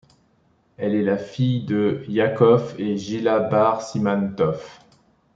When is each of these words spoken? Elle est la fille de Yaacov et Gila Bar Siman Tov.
Elle 0.77 0.95
est 0.95 1.03
la 1.03 1.19
fille 1.19 1.63
de 1.63 2.03
Yaacov 2.07 2.73
et 2.79 2.97
Gila 2.97 3.39
Bar 3.39 3.83
Siman 3.83 4.33
Tov. 4.35 4.79